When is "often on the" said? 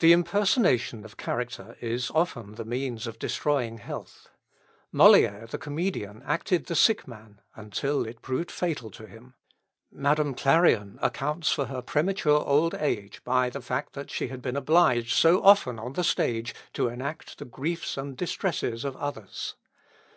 15.44-16.02